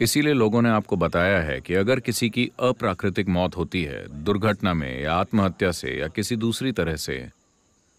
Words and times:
इसीलिए 0.00 0.32
लोगों 0.32 0.62
ने 0.62 0.68
आपको 0.68 0.96
बताया 0.96 1.40
है 1.40 1.60
कि 1.60 1.74
अगर 1.74 2.00
किसी 2.00 2.30
की 2.30 2.50
अप्राकृतिक 2.60 3.28
मौत 3.28 3.56
होती 3.56 3.84
है, 3.84 4.24
दुर्घटना 4.24 4.74
में 4.74 5.02
या 5.02 5.14
आत्महत्या 5.14 5.72
से 5.72 6.00
या 6.00 6.08
किसी 6.08 6.36
दूसरी 6.36 6.72
तरह 6.72 6.96
से 6.96 7.28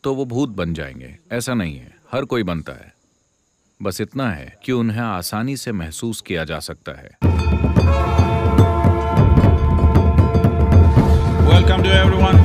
तो 0.04 0.16
वो 0.16 0.26
भूत 0.26 0.50
बन 0.50 0.74
जाएँगे। 0.74 1.18
ऐसा 1.32 1.54
नहीं 1.54 1.78
है। 1.78 1.94
हर 2.12 2.26
कोई 2.26 2.44
बनता 2.44 2.74
है। 2.74 2.94
बस 3.82 4.02
इतना 4.02 4.32
है 4.32 4.56
कि 4.64 4.72
उन्हें 4.72 5.02
आसानी 5.02 5.58
से 5.58 5.72
महसूस 5.72 6.22
किया 6.22 6.44
जा 6.44 6.60
सकता 6.60 6.92
है। 6.92 7.18
Welcome 11.48 11.84
to 11.86 12.06
everyone. 12.06 12.45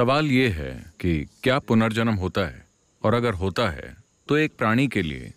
सवाल 0.00 0.26
ये 0.26 0.48
है 0.48 0.92
कि 1.00 1.26
क्या 1.42 1.58
पुनर्जन्म 1.58 2.14
होता 2.14 2.40
है? 2.40 2.62
और 3.02 3.14
अगर 3.14 3.34
होता 3.34 3.68
है 3.70 3.96
तो 4.28 4.36
एक 4.36 4.52
प्राणी 4.58 4.86
के 4.88 5.02
लिए, 5.02 5.32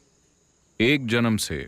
एक 0.80 1.08
जन्म 1.08 1.38
से 1.38 1.68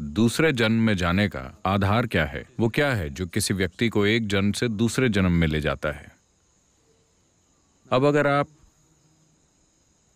दूसरे 0.00 0.52
जन्म 0.52 0.82
में 0.82 0.96
जाने 0.96 1.28
का 1.28 1.62
आधार 1.66 2.06
क्या 2.06 2.24
है? 2.24 2.44
वो 2.60 2.68
क्या 2.68 2.92
है 2.94 3.08
जो 3.10 3.26
किसी 3.26 3.54
व्यक्ति 3.54 3.88
को 3.88 4.06
एक 4.06 4.28
जन्म 4.28 4.52
से 4.52 4.68
दूसरे 4.68 5.08
जन्म 5.08 5.32
में 5.32 5.46
ले 5.46 5.60
जाता 5.60 5.92
है? 5.92 6.12
अब 7.90 8.04
अगर 8.04 8.26
आप 8.26 8.48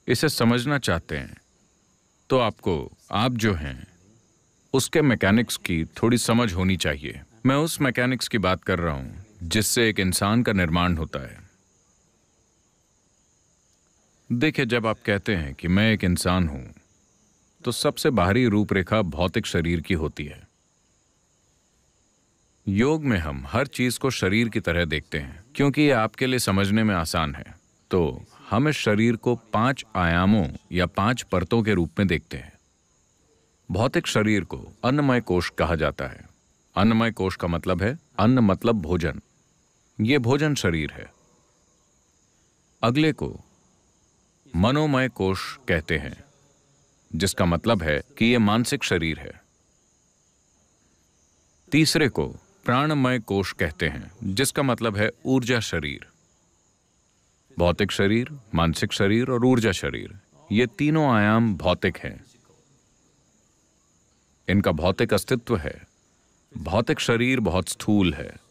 इसे 0.08 0.28
समझना 0.28 0.78
चाहते 0.78 1.16
हैं 1.16 1.36
तो 2.30 2.38
आपको, 2.38 2.92
आप 3.10 3.32
जो 3.32 3.54
हैं, 3.54 3.86
उसके 4.74 5.02
मैकेनिक्स 5.02 5.56
की 5.56 5.84
थोड़ी 5.84 6.18
समझ 6.18 6.52
होनी 6.52 6.76
चाहिए। 6.76 7.20
मैं 7.46 7.56
उस 7.56 7.80
मैकेनिक्स 7.80 8.28
की 8.28 8.38
बात 8.38 8.64
कर 8.64 8.78
रहा 8.78 8.94
हूँ, 8.94 9.24
जिससे 9.42 9.88
एक 9.88 10.00
इंसान 10.00 10.42
का 10.42 10.52
निर्माण 10.52 10.96
होता 10.96 11.26
है। 11.26 11.39
देखिए, 14.30 14.64
जब 14.66 14.86
आप 14.86 14.98
कहते 15.06 15.34
हैं 15.34 15.54
कि 15.54 15.68
मैं 15.68 15.90
एक 15.92 16.04
इंसान 16.04 16.46
हूँ 16.48 16.74
तो 17.64 17.72
सबसे 17.72 18.10
बाहरी 18.10 18.44
रूपरेखा 18.46 19.00
भौतिक 19.04 19.46
शरीर 19.46 19.80
की 19.80 19.94
होती 19.94 20.24
है। 20.24 20.46
योग 22.66 23.04
में 23.04 23.16
हम 23.18 23.42
हर 23.46 23.66
चीज़ 23.66 23.98
को 23.98 24.10
शरीर 24.10 24.48
की 24.48 24.60
तरह 24.60 24.84
देखते 24.84 25.18
हैं, 25.18 25.42
क्योंकि 25.54 25.82
ये 25.82 25.90
आपके 25.92 26.26
लिए 26.26 26.38
समझने 26.38 26.84
में 26.84 26.94
आसान 26.94 27.34
है। 27.34 27.44
तो 27.90 28.24
हम 28.50 28.68
इस 28.68 28.76
शरीर 28.76 29.16
को 29.16 29.34
पाँच 29.52 29.84
आयामों 29.96 30.46
या 30.72 30.86
पाँच 30.86 31.22
परतों 31.22 31.62
के 31.62 31.74
रूप 31.74 31.98
में 31.98 32.06
देखते 32.08 32.36
हैं। 32.36 32.52
भौतिक 33.68 34.06
शरीर 34.06 34.44
को 34.44 34.64
अन्नमय 34.84 35.20
कोश 35.20 35.52
कहा 35.58 35.74
जाता 35.74 36.06
है। 36.06 36.28
अन्नमय 36.76 37.10
कोश 37.10 37.36
का 37.36 37.48
मतलब 37.48 37.82
है 37.82 37.96
अन्न 38.18 38.38
मतलब 38.38 38.82
भोजन। 38.82 39.20
ये 39.98 40.18
भोजन 40.20 40.54
शरीर 40.54 40.92
है। 40.92 41.12
अगले 42.82 43.12
को 43.12 43.36
मनोमय 44.56 45.08
कोश 45.08 45.58
कहते 45.68 45.98
हैं, 45.98 46.24
जिसका 47.14 47.44
मतलब 47.44 47.82
है 47.82 48.02
कि 48.18 48.26
यह 48.26 48.38
मानसिक 48.38 48.84
शरीर 48.84 49.18
है। 49.18 49.42
तीसरे 51.72 52.08
को 52.08 52.28
प्राणमय 52.64 53.18
कोश 53.18 53.52
कहते 53.52 53.88
हैं, 53.88 54.12
जिसका 54.24 54.62
मतलब 54.62 54.96
है 54.96 55.10
ऊर्जा 55.24 55.60
शरीर। 55.60 56.06
भौतिक 57.58 57.90
शरीर, 57.90 58.28
मानसिक 58.54 58.92
शरीर 58.92 59.30
और 59.30 59.44
ऊर्जा 59.44 59.72
शरीर, 59.72 60.14
ये 60.52 60.66
तीनों 60.66 61.14
आयाम 61.14 61.56
भौतिक 61.56 61.96
हैं। 61.96 62.24
इनका 64.48 64.72
भौतिक 64.72 65.14
अस्तित्व 65.14 65.56
है। 65.56 65.86
भौतिक 66.56 67.00
शरीर 67.00 67.40
बहुत 67.40 67.68
स्थूल 67.68 68.14
है। 68.14 68.49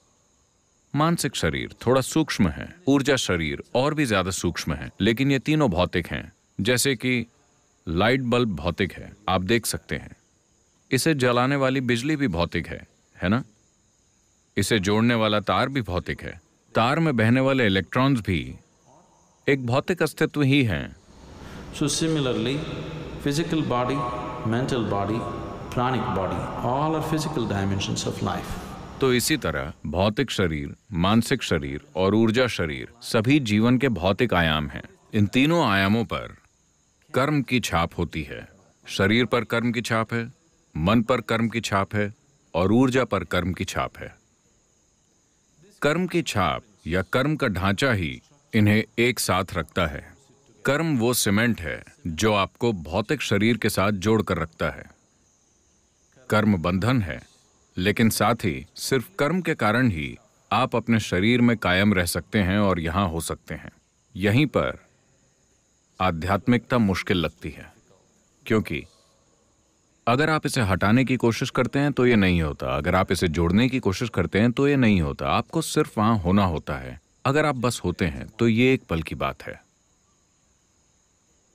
मानसिक 0.96 1.36
शरीर 1.36 1.76
थोड़ा 1.86 2.02
सूक्ष्म 2.02 2.50
है 2.50 2.68
ऊर्जा 2.88 3.16
शरीर 3.16 3.64
और 3.76 3.94
भी 3.94 4.06
ज़्यादा 4.06 4.32
सूक्ष्म 4.32 4.74
है 4.74 4.90
लेकिन 5.02 5.32
ये 5.32 5.40
तीनों 5.40 5.70
भौतिक 5.72 6.08
हैं 6.08 6.32
जैसे 6.62 6.96
कि 6.96 7.26
लाइट 7.88 8.22
बल्ब 8.22 8.56
भौतिक 8.56 8.94
है 8.94 9.12
आप 9.30 9.42
देख 9.42 9.66
सकते 9.66 9.96
हैं। 9.96 10.16
इसे 10.92 11.14
जलाने 11.14 11.56
वाली 11.56 11.82
बिजली 11.82 12.16
भी 12.16 12.28
भौतिक 12.28 12.68
है 12.68 12.86
है 13.22 13.30
ना? 13.30 13.44
इसे 14.58 14.80
जोड़ने 14.80 15.16
वाला 15.16 15.40
तार 15.40 15.70
भी 15.70 15.82
भौतिक 15.82 16.22
है 16.24 16.40
तार 16.76 17.00
में 17.00 17.16
बहने 17.18 17.40
वाले 17.40 17.66
इलेक्ट्रॉन्स 17.66 18.22
भी 18.22 18.40
एक 19.48 19.66
भौतिक 19.66 20.04
अस्तित्व 20.04 20.42
ही 20.42 20.64
हैं। 20.64 20.96
So 21.80 21.88
similarly, 21.88 22.56
physical 23.24 23.62
body, 23.74 24.00
mental 24.54 24.86
body, 24.96 25.20
pranic 25.76 26.08
body, 26.16 26.42
all 26.70 26.98
are 27.00 27.06
physical 27.12 27.48
dimensions 27.52 28.06
of 28.12 28.22
life. 28.30 28.69
तो 29.02 29.14
इसी 29.14 29.38
तरह 29.38 29.74
भौतिक 29.86 30.32
शरीर, 30.32 30.76
मानसिक 30.92 31.44
शरीर 31.44 31.82
और 31.96 32.16
ऊर्जा 32.16 32.48
शरीर 32.48 32.88
सभी 33.02 33.40
जीवन 33.40 33.78
के 33.78 33.90
भौतिक 33.90 34.34
आयाम 34.34 34.68
हैं। 34.68 34.84
इन 35.14 35.28
तीनों 35.28 35.68
आयामों 35.68 36.04
पर 36.06 36.36
कर्म 37.14 37.42
की 37.42 37.60
छाप 37.60 37.98
होती 37.98 38.24
है। 38.24 38.48
शरीर 38.88 39.26
पर 39.26 39.44
कर्म 39.44 39.72
की 39.72 39.82
छाप 39.82 40.14
है, 40.14 40.34
मन 40.78 41.02
पर 41.02 41.22
कर्म 41.22 41.48
की 41.50 41.62
छाप 41.62 41.96
है 41.96 42.14
और 42.54 42.72
ऊर्जा 42.72 43.04
पर 43.04 43.24
कर्म 43.24 43.54
की 43.54 43.66
छाप 43.66 43.98
है। 43.98 44.16
कर्म 45.82 46.08
की 46.08 46.22
छाप 46.22 46.64
या 46.88 47.02
कर्म 47.02 47.36
का 47.36 47.48
ढांचा 47.48 47.92
ही 47.92 48.22
इन्हें 48.54 48.84
एक 49.00 49.20
साथ 49.20 49.44
रखता 49.54 49.88
है। 49.88 50.14
कर्म 50.66 50.98
वो 50.98 51.14
सीमेंट 51.14 51.62
है 51.62 51.84
जो 52.08 52.34
आपको 52.34 52.74
भौतिक 52.74 53.22
शरीर 53.22 53.58
के 53.58 53.70
साथ 53.70 53.92
जोड़कर 53.92 54.38
रखता 54.38 54.70
है। 54.70 54.90
कर्म 56.30 56.58
बंधन 56.58 57.02
है 57.02 57.29
लेकिन 57.80 58.10
साथ 58.10 58.36
ही, 58.36 58.66
सिर्फ़ 58.76 59.08
कर्म 59.20 59.42
के 59.42 59.54
कारण 59.56 59.90
ही 59.90 60.18
आप 60.52 60.76
अपने 60.76 61.00
शरीर 61.00 61.42
में 61.42 61.56
कायम 61.58 61.94
रह 61.94 62.06
सकते 62.06 62.40
हैं 62.40 62.58
और 62.60 62.80
यहाँ 62.80 63.08
हो 63.10 63.22
सकते 63.22 63.56
हैं। 63.56 63.72
यहीं 64.16 64.46
पर 64.48 64.78
आध्यात्मिकता 66.00 66.78
मुश्किल 66.78 67.18
लगती 67.18 67.50
है, 67.50 67.72
क्योंकि 68.46 68.84
अगर 70.08 70.30
आप 70.30 70.46
इसे 70.46 70.62
हटाने 70.62 71.04
की 71.06 71.16
कोशिश 71.16 71.50
करते 71.50 71.80
हैं 71.80 71.92
तो 71.92 72.06
ये 72.06 72.16
नहीं 72.16 72.42
होता। 72.42 72.76
अगर 72.78 72.96
आप 72.96 73.12
इसे 73.12 73.28
जोड़ने 73.28 73.68
की 73.70 73.80
कोशिश 73.80 74.10
करते 74.10 74.40
हैं 74.40 74.52
तो 74.52 74.68
ये 74.68 74.76
नहीं 74.76 75.02
होता। 75.02 75.30
आपको 75.30 75.62
सिर्फ़ 75.62 75.94
वहाँ 75.98 76.18
होना 76.18 76.46
होता 76.46 76.78
है। 76.78 77.00
अगर 77.26 77.46
आप 77.46 77.56
बस 77.58 77.82
होते 77.84 78.06
हैं 78.06 78.28
तो 78.30 78.48
ये 78.48 78.74
एक 78.74 78.84
पल 78.90 79.02
की 79.02 79.16
बात 79.16 79.44
है। 79.44 79.54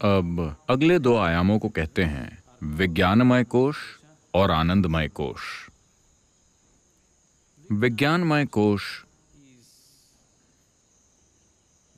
अब 0.00 0.56
अगले 0.70 0.98
दो 0.98 1.16
आयामों 1.16 1.58
को 1.58 1.68
कहते 1.68 2.02
हैं, 2.04 2.38
विज्ञानमय 2.76 3.44
कोश 3.44 3.76
और 4.34 4.50
आनंदमय 4.50 5.08
कोश। 5.08 5.40
विज्ञानमय 7.74 8.44
कोश 8.46 9.04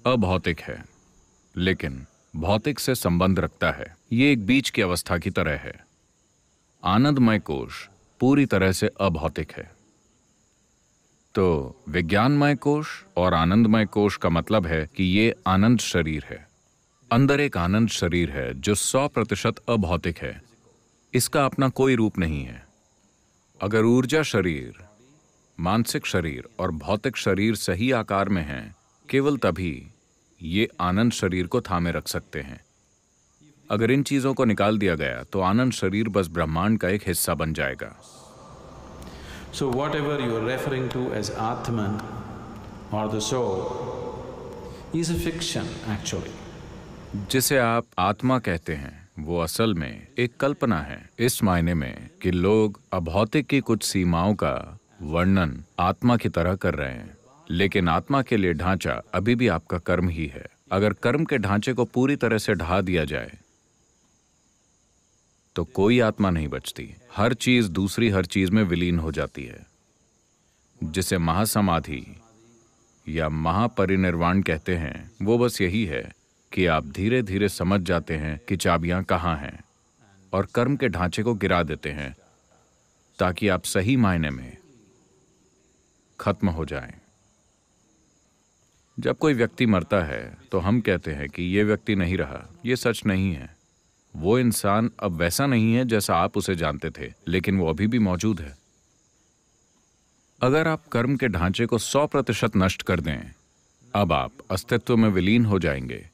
अभौतिक 0.07 0.61
है, 0.61 0.85
लेकिन 1.57 2.07
भौतिक 2.37 2.79
से 2.79 2.95
संबंध 2.95 3.41
रखता 3.41 3.71
है। 3.71 3.97
ये 4.13 4.33
एक 4.33 4.47
बीच 4.47 4.71
की 4.71 4.83
अवस्था 4.83 5.19
की 5.19 5.31
तरह 5.31 5.59
है। 5.59 5.87
आनंदमय 6.85 7.39
कोश 7.39 7.89
पूरी 8.21 8.47
तरह 8.47 8.73
से 8.73 8.91
अभौतिक 9.01 9.53
है। 9.53 9.71
तो 11.35 11.77
विज्ञानमय 11.89 12.55
कोश 12.55 13.05
और 13.17 13.35
आनंदमय 13.35 13.87
कोश 13.87 14.17
का 14.17 14.29
मतलब 14.29 14.67
है 14.67 14.89
कि 14.97 15.05
ये 15.05 15.35
आनंद 15.47 15.79
शरीर 15.79 16.25
है। 16.25 16.49
अंदर 17.13 17.41
एक 17.41 17.57
आनंद 17.57 17.89
शरीर 17.89 18.31
है 18.31 18.61
जो 18.61 18.75
सौ 18.75 19.09
प्रतिशत 19.09 19.55
अभौतिक 19.69 20.19
है। 20.19 20.43
इसका 21.15 21.45
अपना 21.45 21.69
कोई 21.69 21.95
रूप 21.95 22.19
नहीं 22.19 22.45
है। 22.45 22.67
अगर 23.63 23.83
ऊर्जा 23.83 24.23
शरीर 24.23 24.86
मानसिक 25.61 26.07
शरीर 26.07 26.49
और 26.61 26.71
भौतिक 26.71 27.17
शरीर 27.17 27.55
सही 27.55 27.91
आकार 27.93 28.29
में 28.29 28.43
हैं। 28.43 28.75
केवल 29.09 29.37
तभी 29.37 29.87
ये 30.41 30.69
आनंद 30.81 31.13
शरीर 31.13 31.47
को 31.47 31.61
थामे 31.61 31.91
रख 31.93 32.09
सकते 32.09 32.41
हैं। 32.41 32.61
अगर 33.71 33.91
इन 33.91 34.03
चीज़ों 34.03 34.35
को 34.35 34.45
निकाल 34.45 34.79
दिया 34.79 34.95
गया 34.95 35.23
तो 35.23 35.41
आनंद 35.41 35.73
शरीर 35.73 36.09
बस 36.09 36.29
ब्रह्मांड 36.29 36.79
का 36.79 36.89
एक 36.89 37.03
हिस्सा 37.07 37.35
बन 37.35 37.53
जाएगा। 37.53 37.95
You 39.55 39.71
are 39.73 40.41
referring 40.45 40.89
to 40.89 41.03
as 41.15 41.31
Atman 41.43 41.95
or 42.93 43.05
the 43.13 43.21
soul 43.21 43.61
is 44.95 45.11
a 45.11 45.19
fiction 45.27 45.67
actually. 45.89 46.35
जिसे 47.31 47.59
आप 47.59 47.85
आत्मा 47.99 48.39
कहते 48.39 48.75
हैं 48.75 49.09
वो 49.19 49.41
असल 49.41 49.75
में 49.75 50.07
एक 50.19 50.37
कल्पना 50.37 50.81
है 50.81 51.11
इस 51.19 51.43
मायने 51.43 51.75
में 51.75 52.09
कि 52.23 52.31
लोग 52.31 52.81
अभौतिक 52.93 53.47
की 53.47 53.61
कुछ 53.61 53.83
सीमाओं 53.83 54.35
का 54.35 54.79
वर्णन 55.07 55.63
आत्मा 55.79 56.17
की 56.17 56.29
तरह 56.29 56.55
कर 56.57 56.75
रहे 56.75 56.93
हैं। 56.93 57.17
लेकिन 57.51 57.89
आत्मा 57.89 58.23
के 58.23 58.37
लिए 58.37 58.53
ढांचा 58.53 59.01
अभी 59.15 59.35
भी 59.35 59.49
आपका 59.49 59.79
कर्म 59.79 60.09
ही 60.09 60.27
है। 60.27 60.45
अगर 60.73 60.93
कर्म 60.93 61.25
के 61.25 61.39
ढांचे 61.39 61.73
को 61.73 61.85
पूरी 61.85 62.17
तरह 62.17 62.39
से 62.39 62.55
ढहा 62.55 62.81
दिया 62.81 63.05
जाए 63.05 63.39
तो 65.57 65.65
कोई 65.65 66.01
आत्मा 66.01 66.31
नहीं 66.31 66.49
बचती। 66.49 66.89
हर 67.17 67.35
चीज़ 67.35 67.71
दूसरी 67.71 68.09
हर 68.11 68.27
चीज़ 68.27 68.51
में 68.51 68.63
विलीन 68.63 68.99
हो 68.99 69.13
जाती 69.13 69.45
है, 69.45 69.65
जिसे 70.81 71.19
महासमाधि 71.19 72.05
या 73.07 73.29
महापरिनिर्वाण 73.29 74.43
कहते 74.43 74.77
हैं। 74.77 75.11
वो 75.23 75.39
बस 75.39 75.61
यही 75.61 75.85
है 75.85 76.03
कि 76.53 76.67
आप 76.67 76.87
धीरे 76.87 77.23
धीरे 77.23 77.49
समझ 77.49 77.81
जाते 77.81 78.17
हैं 78.17 78.39
कि 78.49 78.57
चाबियाँ 78.57 79.03
कहाँ 79.05 79.37
हैं 79.37 79.59
और 80.33 80.47
कर्म 80.55 80.77
के 80.77 80.89
ढांचे 80.89 81.23
को 81.23 81.35
गिरा 81.35 81.63
देते 81.63 81.93
हैं, 81.93 82.15
ताकि 83.19 83.49
आप 83.49 83.65
सही 83.65 83.97
मायने 83.97 84.31
में 84.31 84.57
खत्म 86.21 86.49
हो 86.49 86.65
जाएँ। 86.65 86.95
जब 88.99 89.19
कोई 89.19 89.35
व्यक्ति 89.35 89.67
मरता 89.67 90.03
है 90.05 90.37
तो 90.53 90.59
हम 90.59 90.81
कहते 90.81 91.13
हैं 91.13 91.29
कि 91.29 91.43
ये 91.43 91.65
व्यक्ति 91.65 91.95
नहीं 91.95 92.17
रहा। 92.17 92.47
ये 92.67 92.77
सच 92.77 93.03
नहीं 93.07 93.33
है। 93.33 93.57
वो 94.17 94.39
इंसान 94.39 94.91
अब 95.01 95.13
वैसा 95.13 95.47
नहीं 95.47 95.75
है 95.75 95.85
जैसा 95.85 96.17
आप 96.17 96.37
उसे 96.37 96.55
जानते 96.57 96.91
थे, 96.91 97.13
लेकिन 97.29 97.59
वो 97.59 97.69
अभी 97.71 97.87
भी 97.87 97.99
मौजूद 97.99 98.41
है। 98.41 98.57
अगर 100.41 100.69
आप 100.69 100.87
कर्म 100.89 101.17
के 101.17 101.29
ढांचे 101.29 101.67
को 101.67 101.79
सौ 101.79 102.07
प्रतिशत 102.07 102.57
नष्ट 102.57 102.83
कर 102.83 103.01
दें, 103.01 103.19
अब 103.95 104.13
आप 104.13 104.33
अस्तित्व 104.51 104.97
में 104.97 105.09
विलीन 105.09 105.45
हो 105.47 105.59
जाएँगे। 105.59 106.09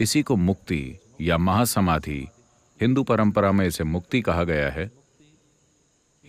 इसी 0.00 0.22
को 0.22 0.36
मुक्ति 0.36 0.98
या 1.20 1.38
महासमाधि, 1.38 2.28
हिंदू 2.80 3.02
परंपरा 3.02 3.52
में 3.52 3.66
इसे 3.66 3.84
मुक्ति 3.84 4.20
कहा 4.20 4.44
गया 4.44 4.70
है। 4.70 4.90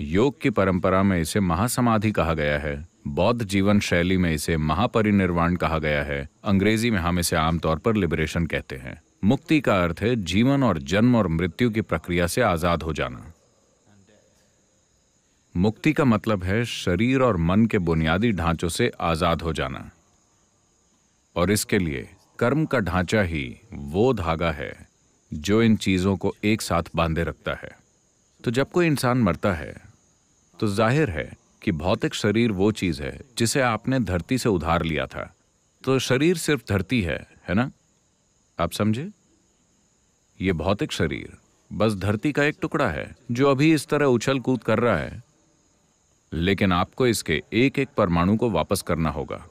योग 0.02 0.42
की 0.42 0.50
परंपरा 0.50 1.04
में 1.04 1.22
इसे 1.22 1.40
महासमाधि 1.40 2.12
कहा 2.12 2.34
गया 2.34 2.60
है। 2.60 2.91
बौद्ध 3.06 3.44
जीवन 3.44 3.80
शैली 3.80 4.18
में 4.18 4.32
इसे 4.34 4.58
महापरिनिर्वाण 4.60 5.56
कहा 5.56 5.78
गया 5.80 6.04
है। 6.04 6.28
अंग्रेज़ी 6.44 6.92
में 6.92 7.00
हम 7.00 7.20
इसे 7.20 7.36
आमतौर 7.36 7.78
पर 7.78 7.96
लिबरेशन 7.96 8.46
कहते 8.46 8.76
हैं। 8.76 9.02
मुक्ति 9.24 9.60
का 9.62 9.82
अर्थ 9.84 10.02
है 10.02 10.16
जीवन 10.16 10.64
और 10.64 10.78
जन्म 10.84 11.16
और 11.16 11.28
मृत्यु 11.28 11.70
की 11.70 11.82
प्रक्रिया 11.82 12.28
से 12.28 12.42
आज़ाद 12.42 12.84
हो 12.84 12.94
जाना। 12.94 13.34
मुक्ति 15.56 15.94
का 15.94 16.06
मतलब 16.06 16.44
है 16.44 16.64
शरीर 16.66 17.22
और 17.22 17.38
मन 17.40 17.66
के 17.66 17.78
बुनियादी 17.80 18.32
ढांचों 18.32 18.70
से 18.70 18.92
आज़ाद 19.02 19.42
हो 19.42 19.54
जाना। 19.54 19.90
और 21.36 21.52
इसके 21.52 21.80
लिए 21.80 22.08
कर्म 22.40 22.66
का 22.66 22.80
ढांचा 22.80 23.22
ही 23.24 23.44
वो 23.74 24.12
धागा 24.14 24.52
है 24.52 24.74
जो 25.32 25.62
इन 25.64 25.76
चीज़ों 25.78 26.16
को 26.18 26.34
एक 26.44 26.62
साथ 26.62 26.96
बांधे 26.96 27.24
रखता 27.24 27.54
है। 27.54 27.72
तो 28.42 28.52
जब 28.52 28.72
कोई 28.72 28.88
इंसान 28.88 29.18
मरता 29.18 29.54
है 29.54 29.76
तो 30.60 30.68
ज़ाहिर 30.70 31.10
है 31.10 31.32
कि 31.62 31.72
भौतिक 31.72 32.14
शरीर 32.14 32.52
वो 32.52 32.72
चीज़ 32.72 33.04
है 33.04 33.22
जिसे 33.38 33.62
आपने 33.62 34.00
धरती 34.00 34.38
से 34.38 34.50
उधार 34.50 34.84
लिया 34.84 35.06
था। 35.06 35.36
तो 35.84 36.00
शरीर 36.00 36.38
सिर्फ़ 36.38 36.62
धरती 36.70 37.02
है 37.02 37.28
है 37.50 37.56
ना? 37.56 37.72
आप 38.60 38.72
समझे? 38.72 39.12
ये 40.42 40.54
भौतिक 40.54 40.92
शरीर, 40.92 41.38
बस 41.74 41.96
धरती 41.96 42.32
का 42.32 42.44
एक 42.44 42.58
टुकड़ा 42.62 42.88
है, 42.88 43.16
जो 43.32 43.52
अभी 43.52 43.74
इस 43.74 43.88
तरह 43.88 44.06
उछल 44.06 44.40
कूद 44.40 44.64
कर 44.64 44.80
रहा 44.80 44.98
है। 44.98 45.24
लेकिन 46.34 46.72
आपको 46.72 47.08
इसके 47.08 47.44
एक 47.54 47.80
एक 47.80 47.90
परमाणु 47.98 48.38
को 48.38 48.50
वापस 48.50 48.82
करना 48.82 49.10
होगा। 49.10 49.48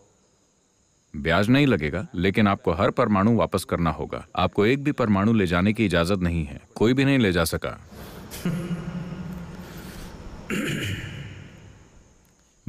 ब्याज 1.16 1.48
नहीं 1.48 1.66
लगेगा, 1.66 2.06
लेकिन 2.14 2.48
आपको 2.48 2.72
हर 2.72 2.90
परमाणु 2.90 3.36
वापस 3.36 3.64
करना 3.64 3.90
होगा। 3.90 4.26
आपको 4.36 4.66
एक 4.66 4.84
भी 4.84 4.92
परमाणु 4.92 5.32
ले 5.32 5.46
जाने 5.46 5.72
की 5.72 5.84
इजाज़त 5.86 6.18
नहीं 6.18 6.44
है। 6.44 6.60
कोई 6.74 6.94
भी 6.94 7.04
नहीं 7.04 7.18
ले 7.18 7.32
जा 7.32 7.44
सका। 7.44 7.86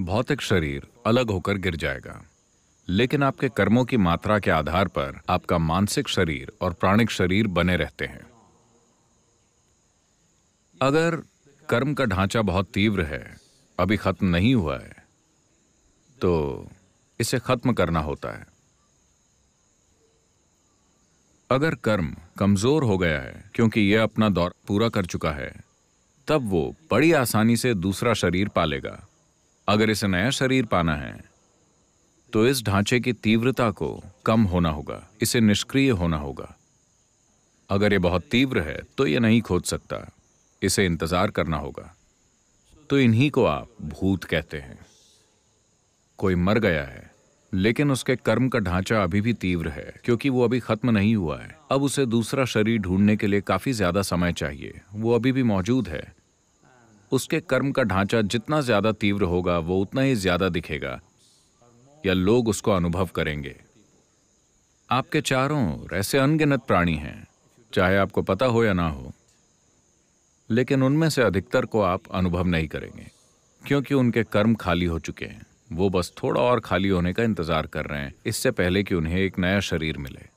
भौतिक 0.02 0.42
शरीर 0.42 0.88
अलग 1.06 1.30
होकर 1.32 1.58
गिर 1.58 1.76
जाएगा। 1.76 2.22
लेकिन 2.88 3.24
आपके 3.24 3.50
कर्मों 3.50 3.84
की 3.86 3.98
मात्रा 3.98 4.38
के 4.40 4.52
आधार 4.52 4.88
पर 4.88 5.20
आपका 5.30 5.58
मानसिक 5.58 6.08
शरीर 6.08 6.52
और 6.62 6.74
प्राणिक 6.74 7.12
शरीर 7.12 7.48
बने 7.50 7.76
रहते 7.76 8.06
हैं। 8.06 8.26
अगर 10.82 11.22
कर्म 11.70 11.94
का 11.94 12.06
ढांचा 12.06 12.42
बहुत 12.42 12.70
तीव्र 12.74 13.04
है, 13.04 13.38
अभी 13.80 13.98
खत्म 13.98 14.28
नहीं 14.28 14.54
हुआ 14.56 14.78
है 14.78 14.96
तो 16.20 16.70
इसे 17.20 17.40
खत्म 17.40 17.74
करना 17.74 18.00
होता 18.00 18.30
है। 18.30 18.46
अगर 21.50 21.76
कर्म 21.76 22.16
कमज़ोर 22.40 22.84
हो 22.84 22.98
गया 22.98 23.20
है, 23.20 23.44
क्योंकि 23.56 23.82
यह 23.84 24.04
अपना 24.04 24.30
दौर 24.30 24.54
पूरा 24.68 24.90
कर 24.90 25.06
चुका 25.06 25.32
है, 25.32 25.52
तब 26.28 26.50
वो 26.50 26.76
बड़ी 26.92 27.12
आसानी 27.12 27.58
से 27.58 27.74
दूसरा 27.74 28.14
शरीर 28.14 28.48
पालेगा। 28.48 29.00
अगर 29.72 29.90
इसे 29.90 30.08
नया 30.08 30.30
शरीर 30.32 30.66
पाना 30.68 30.96
है 30.96 31.14
तो 32.34 32.46
इस 32.48 32.64
ढांचे 32.64 33.00
की 33.00 33.14
तीव्रता 33.16 33.70
को 33.72 33.88
कम 34.26 34.44
होना 34.46 34.70
होगा, 34.72 35.02
इसे 35.22 35.40
निष्क्रिय 35.42 35.90
होना 35.92 36.18
होगा। 36.18 36.56
अगर 37.70 37.94
ये 37.94 38.00
बहुत 38.00 38.28
तीव्र 38.32 38.62
है 38.62 38.78
तो 38.98 39.06
ये 39.08 39.20
नहीं 39.20 39.42
खोज 39.42 39.64
सकता, 39.66 39.98
इसे 40.62 40.86
इंतज़ार 40.86 41.32
करना 41.32 41.58
होगा। 41.58 41.94
तो 42.90 43.00
इन्हीं 43.00 43.30
को 43.32 43.46
आप 43.46 43.70
भूत 43.82 44.24
कहते 44.26 44.58
हैं। 44.60 44.78
कोई 46.20 46.36
मर 46.38 46.60
गया 46.60 46.84
है, 46.84 47.10
लेकिन 47.54 47.92
उसके 47.92 48.16
कर्म 48.18 48.50
का 48.50 48.60
ढांचा 48.62 49.04
अभी 49.04 49.22
भी 49.22 49.34
तीव्र 49.36 49.70
है, 49.70 49.94
क्योंकि 50.06 50.30
वो 50.30 50.44
अभी 50.44 50.60
खत्म 50.62 50.90
नहीं 50.90 51.16
हुआ 51.16 51.40
है। 51.40 51.56
अब 51.72 51.84
उसे 51.84 52.06
दूसरा 52.08 52.46
शरीर 52.48 52.80
ढूँढने 52.80 53.16
के 53.18 53.28
लिए 53.28 53.42
काफ़ी 53.44 53.74
ज़्यादा 53.74 54.02
समय 54.04 54.34
चाहिए, 54.34 54.82
वो 54.94 55.16
अभी 55.16 55.32
भी 55.32 55.44
मौजूद 55.46 55.88
है 55.90 56.04
उसके 57.12 57.40
कर्म 57.42 57.72
का 57.72 57.84
ढांचा 57.84 58.22
जितना 58.24 58.60
ज़्यादा 58.62 58.92
तीव्र 58.94 59.24
होगा, 59.24 59.58
वो 59.60 59.80
उतना 59.80 60.02
ही 60.02 60.16
ज़्यादा 60.16 60.50
दिखेगा, 60.50 61.00
या 62.04 62.14
लोग 62.14 62.48
उसको 62.48 62.72
अनुभव 62.72 63.10
करेंगे। 63.16 63.56
आपके 64.90 65.22
चारों 65.22 65.64
ओर 65.74 65.96
ऐसे 65.96 66.18
अनगिनत 66.18 66.64
प्राणी 66.68 66.96
हैं, 66.96 67.28
चाहे 67.74 67.98
आपको 67.98 68.22
पता 68.24 68.46
हो 68.46 68.64
या 68.64 68.74
ना 68.74 68.88
हो, 68.90 69.14
लेकिन 70.50 70.84
उनमें 70.84 71.10
से 71.10 71.22
अधिकतर 71.22 71.66
को 71.66 71.82
आप 71.82 72.12
अनुभव 72.14 72.48
नहीं 72.48 72.68
करेंगे, 72.68 73.08
क्योंकि 73.62 73.94
उनके 73.94 74.24
कर्म 74.24 74.56
खाली 74.56 74.86
हो 74.86 75.00
चुके 75.00 75.26
हैं। 75.26 75.46
वो 75.72 75.90
बस 75.90 76.12
थोड़ा 76.14 76.42
और 76.42 76.60
खाली 76.60 76.90
होने 76.90 77.14
का 77.14 77.24
इंतज़ार 77.24 77.68
कर 77.68 77.86
रहे 77.86 78.00
हैं, 78.00 78.14
इससे 78.26 78.52
पहले 78.52 78.84
कि 78.84 78.96
उन्हें 78.96 79.18
एक 79.18 79.40
नया 79.40 79.60
शरीर 79.62 79.98
मिले। 79.98 80.30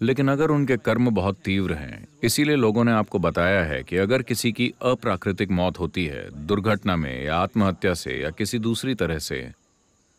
लेकिन 0.00 0.28
अगर 0.28 0.50
उनके 0.50 0.76
कर्म 0.76 1.10
बहुत 1.10 1.38
तीव्र 1.44 1.74
हैं, 1.74 2.06
इसीलिए 2.22 2.56
लोगों 2.56 2.84
ने 2.84 2.92
आपको 2.92 3.18
बताया 3.18 3.64
है 3.64 3.82
कि 3.82 3.96
अगर 3.96 4.22
किसी 4.22 4.52
की 4.52 4.72
अप्राकृतिक 4.82 5.50
मौत 5.50 5.78
होती 5.78 6.06
है, 6.06 6.46
दुर्घटना 6.46 6.96
में 6.96 7.24
या 7.24 7.36
आत्महत्या 7.36 7.94
से 7.94 8.20
या 8.22 8.30
किसी 8.30 8.58
दूसरी 8.58 8.94
तरह 8.94 9.18
से 9.18 9.52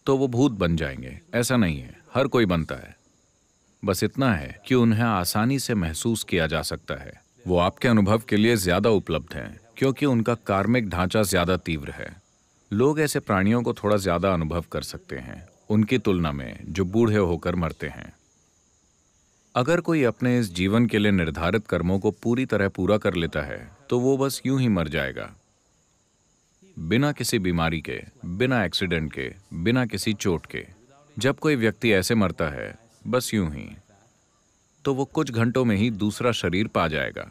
तो 0.06 0.18
वो 0.18 0.28
भूत 0.28 0.52
बन 0.52 0.76
जाएँगे। 0.76 1.20
ऐसा 1.34 1.58
नहीं 1.58 1.80
है। 1.80 1.96
हर 2.14 2.28
कोई 2.28 2.46
बनता 2.46 2.76
है। 2.76 2.96
बस 3.86 4.04
इतना 4.04 4.34
है 4.34 4.62
कि 4.68 4.76
उन्हें 4.76 5.04
आसानी 5.04 5.60
से 5.60 5.76
महसूस 5.76 6.24
किया 6.24 6.48
जा 6.48 6.62
सकता 6.62 6.96
है। 6.96 7.22
वो 7.48 7.58
आपके 7.58 7.88
अनुभव 7.88 8.22
के 8.30 8.38
लिए 8.38 8.56
ज़्यादा 8.56 8.90
उपलब्ध 8.90 9.34
हैं, 9.34 9.60
क्योंकि 9.78 10.06
उनका 10.06 10.34
कार्मिक 10.34 10.90
ढांचा 10.90 11.24
ज़्यादा 11.24 11.58
तीव्र 11.58 11.92
है। 11.92 12.22
लोग 12.74 13.00
ऐसे 13.00 13.20
प्राणियों 13.20 13.62
को 13.64 13.74
थोड़ा 13.74 13.98
ज़्यादा 13.98 14.34
अनुभव 14.34 14.66
कर 14.72 14.82
सकते 14.82 15.16
हैं, 15.16 15.48
उनकी 15.70 15.98
तुलना 15.98 16.32
में, 16.32 16.60
जो 16.64 16.86
बूढ़े 16.86 17.18
होकर 17.18 17.56
मरते 17.56 17.88
हैं। 17.88 18.14
अगर 19.58 19.82
कोई 19.82 20.04
अपने 20.04 20.38
इस 20.40 20.54
जीवन 20.54 20.86
के 20.86 21.00
लिए 21.00 21.12
निर्धारित 21.12 21.66
कर्मों 21.68 21.98
को 22.00 22.10
पूरी 22.14 22.46
तरह 22.46 22.68
पूरा 22.70 22.98
कर 22.98 23.14
लेता 23.14 23.42
है 23.42 23.58
तो 23.90 24.00
वो 24.00 24.16
बस 24.18 24.42
यूँ 24.46 24.60
ही 24.62 24.68
मर 24.70 24.88
जाएगा। 24.88 25.30
बिना 26.78 27.12
किसी 27.12 27.40
बीमारी 27.40 27.80
के, 27.82 28.00
बिना 28.28 28.64
एक्सीडेंट 28.66 29.12
के, 29.14 29.32
बिना 29.56 29.86
किसी 29.86 30.14
चोट 30.16 30.46
के, 30.46 30.64
जब 31.18 31.40
कोई 31.40 31.56
व्यक्ति 31.56 31.94
ऐसे 31.94 32.16
मरता 32.16 32.50
है, 32.50 32.74
बस 33.08 33.34
यूँ 33.34 33.50
ही 33.52 33.68
तो 34.86 34.94
वो 34.94 35.06
कुछ 35.08 35.32
घंटों 35.32 35.66
में 35.66 35.76
ही 35.76 35.90
दूसरा 35.92 36.32
शरीर 36.34 36.68
पा 36.68 36.88
जाएगा। 36.88 37.30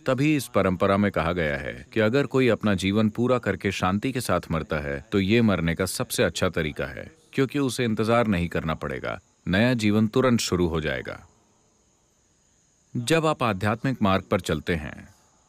तभी 0.00 0.34
इस 0.36 0.48
परंपरा 0.54 0.96
में 0.96 1.10
कहा 1.12 1.32
गया 1.34 1.56
है 1.58 1.84
कि 1.92 2.00
अगर 2.02 2.26
कोई 2.26 2.48
अपना 2.50 2.74
जीवन 2.76 3.08
पूरा 3.10 3.38
करके 3.40 3.72
शांति 3.72 4.12
के 4.12 4.20
साथ 4.22 4.50
मरता 4.50 4.78
है 4.82 5.04
तो 5.12 5.20
ये 5.20 5.42
मरने 5.42 5.74
का 5.74 5.86
सबसे 5.88 6.22
अच्छा 6.24 6.48
तरीका 6.50 6.86
है, 6.86 7.10
क्योंकि 7.32 7.58
उसे 7.60 7.84
इंतज़ार 7.84 8.26
नहीं 8.26 8.48
करना 8.48 8.74
पड़ेगा। 8.76 9.20
नया 9.48 9.74
जीवन 9.74 10.06
तुरंत 10.06 10.40
शुरू 10.40 10.68
हो 10.68 10.80
जाएगा। 10.80 11.26
जब 12.96 13.26
आप 13.26 13.42
आध्यात्मिक 13.42 14.02
मार्ग 14.02 14.24
पर 14.24 14.40
चलते 14.40 14.74
हैं, 14.74 15.08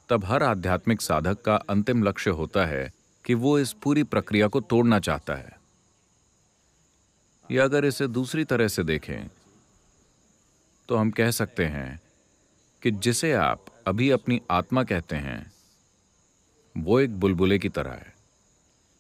तब 0.10 0.26
हर 0.26 0.44
आध्यात्मिक 0.44 1.02
साधक 1.02 1.42
का 1.42 1.56
अंतिम 1.56 2.04
लक्ष्य 2.04 2.32
होता 2.32 2.66
है 2.66 2.92
कि 3.26 3.34
वो 3.34 3.60
इस 3.60 3.74
पूरी 3.74 4.04
प्रक्रिया 4.04 4.48
को 4.48 4.62
तोड़ना 4.62 5.00
चाहता 5.00 5.36
है। 5.36 5.60
या 7.52 7.64
अगर 7.64 7.86
इसे 7.86 8.08
दूसरी 8.08 8.44
तरह 8.44 8.68
से 8.68 8.84
देखें 8.84 9.28
तो 10.90 10.96
हम 10.96 11.12
कह 11.12 11.32
सकते 11.32 11.66
हैं 11.66 12.02
कि 12.82 12.92
जिसे 12.92 13.34
आप 13.34 13.66
अभी 13.88 14.10
अपनी 14.10 14.42
आत्मा 14.52 14.84
कहते 14.84 15.16
हैं, 15.16 15.52
वो 16.78 17.00
एक 17.00 17.20
बुलबुले 17.20 17.60
की 17.60 17.70
तरह 17.70 17.92
है। 17.92 18.14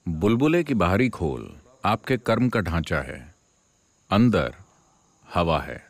बुलबुले 0.07 0.63
की 0.63 0.73
बाहरी 0.73 1.09
खोल 1.09 1.55
आपके 1.85 2.17
कर्म 2.17 2.50
का 2.50 2.59
ढांचा 2.59 3.01
है। 3.01 3.35
अंदर 4.09 4.55
हवा 5.34 5.60
है। 5.60 5.82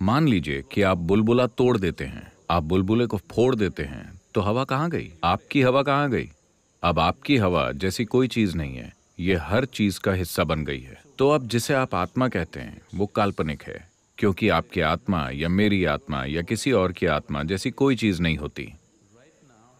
मान 0.00 0.26
लीजिए 0.28 0.62
कि 0.72 0.82
आप 0.82 0.98
बुलबुला 0.98 1.46
तोड़ 1.48 1.76
देते 1.78 2.04
हैं, 2.04 2.32
आप 2.50 2.62
बुलबुले 2.62 3.06
को 3.06 3.16
फोड़ 3.30 3.54
देते 3.54 3.82
हैं 3.82 4.20
तो 4.34 4.40
हवा 4.40 4.64
कहाँ 4.64 4.90
गई? 4.90 5.10
आपकी 5.24 5.62
हवा 5.62 5.82
कहाँ 5.82 6.10
गई? 6.10 6.28
अब 6.82 6.98
आपकी 6.98 7.36
हवा 7.36 7.70
जैसी 7.72 8.04
कोई 8.04 8.28
चीज़ 8.28 8.56
नहीं 8.56 8.76
है, 8.76 8.92
ये 9.20 9.34
हर 9.36 9.64
चीज़ 9.64 10.00
का 10.00 10.12
हिस्सा 10.12 10.44
बन 10.44 10.64
गई 10.64 10.80
है। 10.80 11.02
तो 11.18 11.30
अब 11.30 11.46
जिसे 11.48 11.74
आप 11.74 11.94
आत्मा 11.94 12.28
कहते 12.28 12.60
हैं, 12.60 12.80
वो 12.94 13.06
काल्पनिक 13.06 13.62
है, 13.62 13.88
क्योंकि 14.18 14.48
आपकी 14.48 14.80
आत्मा 14.80 15.28
या 15.30 15.48
मेरी 15.48 15.84
आत्मा 15.84 16.24
या 16.24 16.42
किसी 16.42 16.72
और 16.72 16.92
की 16.92 17.06
आत्मा 17.06 17.42
जैसी 17.42 17.70
कोई 17.70 17.96
चीज़ 17.96 18.22
नहीं 18.22 18.36
होती। 18.36 18.72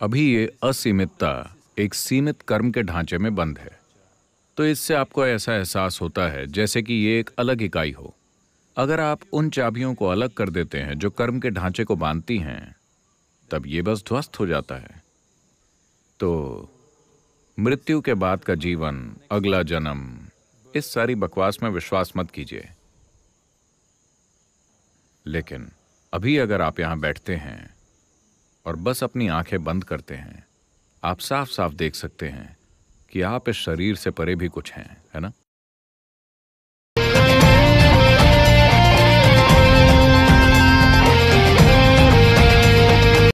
अभी 0.00 0.34
ये 0.34 0.50
असीमितता 0.62 1.56
एक 1.78 1.94
सीमित 1.94 2.42
कर्म 2.42 2.70
के 2.70 2.82
ढांचे 2.82 3.18
में 3.18 3.34
बंद 3.34 3.58
है। 3.58 3.78
तो 4.56 4.66
इससे 4.66 4.94
आपको 4.94 5.26
ऐसा 5.26 5.54
एहसास 5.54 6.00
होता 6.00 6.28
है 6.28 6.46
जैसे 6.46 6.82
कि 6.82 6.94
ये 6.94 7.18
एक 7.20 7.30
अलग 7.38 7.62
इकाई 7.62 7.92
हो। 7.92 8.14
अगर 8.76 9.00
आप 9.00 9.20
उन 9.32 9.50
चाबियों 9.50 9.94
को 9.94 10.06
अलग 10.06 10.30
कर 10.30 10.50
देते 10.50 10.80
हैं 10.80 10.98
जो 10.98 11.10
कर्म 11.10 11.40
के 11.40 11.50
ढांचे 11.50 11.84
को 11.84 11.96
बांधती 11.96 12.38
हैं, 12.38 12.76
तब 13.50 13.66
ये 13.66 13.82
बस 13.82 14.04
ध्वस्त 14.08 14.40
हो 14.40 14.46
जाता 14.46 14.74
है। 14.74 15.02
तो 16.20 16.60
मृत्यु 17.58 18.00
के 18.00 18.14
बाद 18.14 18.44
का 18.44 18.54
जीवन, 18.54 19.16
अगला 19.32 19.62
जन्म, 19.62 20.18
इस 20.76 20.92
सारी 20.92 21.14
बकवास 21.14 21.58
में 21.62 21.70
विश्वास 21.70 22.12
मत 22.16 22.30
कीजिए। 22.30 22.68
लेकिन, 25.26 25.68
अभी 26.14 26.38
अगर 26.38 26.62
आप 26.62 26.80
यहाँ 26.80 26.98
बैठते 26.98 27.36
हैं, 27.36 27.74
और 28.66 28.76
बस 28.76 29.04
अपनी 29.04 29.28
आँखें 29.28 29.64
बंद 29.64 29.84
करते 29.84 30.14
हैं, 30.14 30.46
आप 31.04 31.18
साफ़ 31.18 31.50
साफ़ 31.50 31.72
देख 31.72 31.94
सकते 31.94 32.28
हैं 32.28 32.56
कि 33.10 33.20
आप 33.20 33.48
इस 33.48 33.56
शरीर 33.56 33.96
से 33.96 34.10
परे 34.10 34.36
भी 34.36 34.48
कुछ 34.48 34.72
हैं, 34.72 35.02
है 35.14 35.20
ना? 35.20 35.32